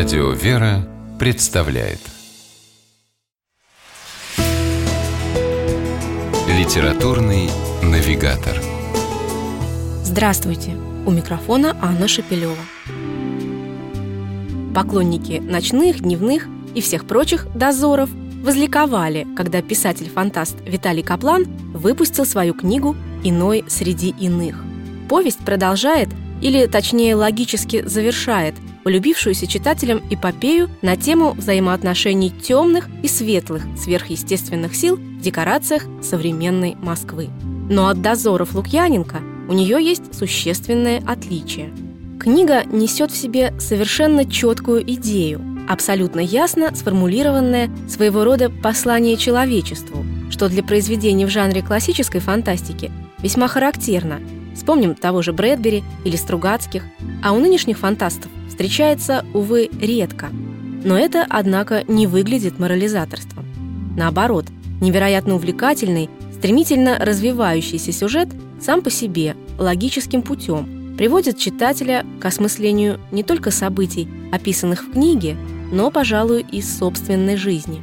[0.00, 1.98] Радио «Вера» представляет
[6.48, 7.50] Литературный
[7.82, 8.56] навигатор
[10.02, 10.74] Здравствуйте!
[11.04, 12.56] У микрофона Анна Шапилева.
[14.74, 18.08] Поклонники ночных, дневных и всех прочих дозоров
[18.42, 21.44] возликовали, когда писатель-фантаст Виталий Каплан
[21.74, 24.64] выпустил свою книгу «Иной среди иных».
[25.10, 26.08] Повесть продолжает,
[26.40, 34.96] или точнее логически завершает– полюбившуюся читателям эпопею на тему взаимоотношений темных и светлых сверхъестественных сил
[34.96, 37.28] в декорациях современной Москвы.
[37.68, 41.72] Но от дозоров Лукьяненко у нее есть существенное отличие.
[42.18, 50.48] Книга несет в себе совершенно четкую идею, абсолютно ясно сформулированное своего рода послание человечеству, что
[50.48, 52.90] для произведений в жанре классической фантастики
[53.22, 54.20] весьма характерно.
[54.60, 56.84] Вспомним того же Брэдбери или Стругацких,
[57.22, 60.28] а у нынешних фантастов встречается, увы, редко.
[60.84, 63.46] Но это, однако, не выглядит морализаторством.
[63.96, 64.48] Наоборот,
[64.82, 68.28] невероятно увлекательный, стремительно развивающийся сюжет
[68.60, 75.38] сам по себе, логическим путем, приводит читателя к осмыслению не только событий, описанных в книге,
[75.72, 77.80] но, пожалуй, и собственной жизни.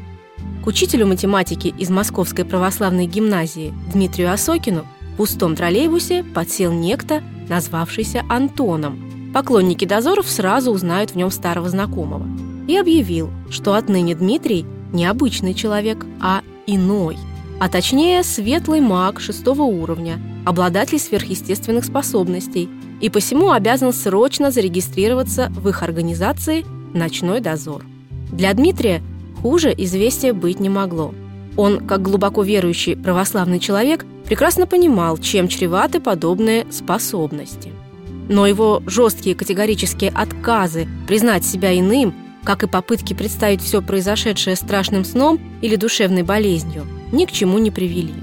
[0.64, 4.86] К учителю математики из Московской православной гимназии Дмитрию Осокину
[5.18, 9.04] пустом троллейбусе подсел некто, назвавшийся Антоном–
[9.38, 12.26] Поклонники дозоров сразу узнают в нем старого знакомого.
[12.68, 17.18] И объявил, что отныне Дмитрий не обычный человек, а иной.
[17.60, 22.68] А точнее, светлый маг шестого уровня, обладатель сверхъестественных способностей,
[23.00, 27.86] и посему обязан срочно зарегистрироваться в их организации «Ночной дозор».
[28.32, 29.04] Для Дмитрия
[29.42, 31.14] хуже известия быть не могло.
[31.58, 37.72] Он, как глубоко верующий православный человек, прекрасно понимал, чем чреваты подобные способности–
[38.30, 45.06] но его жесткие категорические отказы признать себя иным, как и попытки представить все произошедшее страшным
[45.06, 48.14] сном или душевной болезнью, ни к чему не привели.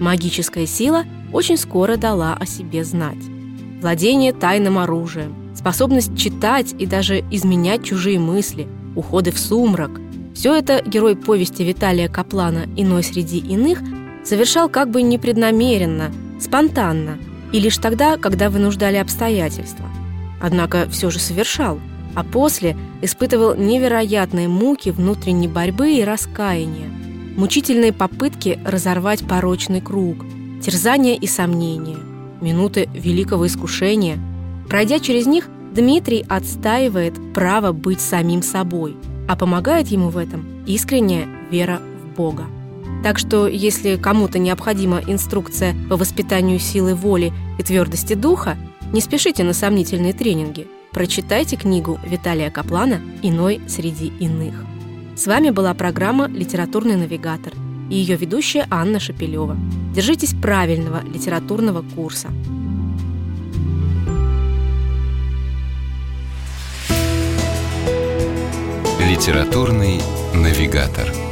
[0.00, 3.18] Магическая сила очень скоро дала о себе знать.
[3.80, 9.90] Владение тайным оружием, способность читать и даже изменять чужие мысли, уходы в сумрак–
[10.34, 13.80] все это герой повести Виталия Каплана «Иной среди иных»
[14.24, 17.18] совершал как бы непреднамеренно, спонтанно–
[17.52, 19.86] и лишь тогда, когда вынуждали обстоятельства.
[20.40, 21.80] Однако все же совершал,
[22.14, 26.88] а после испытывал невероятные муки внутренней борьбы и раскаяния,
[27.36, 30.24] мучительные попытки разорвать порочный круг,
[30.62, 31.98] терзания и сомнения,
[32.40, 34.18] минуты великого искушения.
[34.68, 38.96] Пройдя через них, Дмитрий отстаивает право быть самим собой,
[39.28, 42.44] а помогает ему в этом искренняя вера в Бога.
[43.02, 48.58] Так что, если кому-то необходима инструкция по воспитанию силы воли и твердости духа,
[48.92, 50.66] не спешите на сомнительные тренинги.
[50.92, 54.54] Прочитайте книгу Виталия Каплана «Иной среди иных».
[55.16, 57.54] С вами была программа «Литературный навигатор»
[57.88, 59.56] и ее ведущая Анна Шапилева.
[59.94, 62.28] Держитесь правильного литературного курса.
[69.08, 70.00] Литературный
[70.34, 71.29] навигатор.